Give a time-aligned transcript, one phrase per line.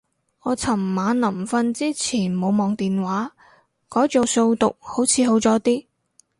[0.39, 3.33] 我尋晚臨瞓之前冇望電話，
[3.87, 5.85] 改做數獨好似好咗啲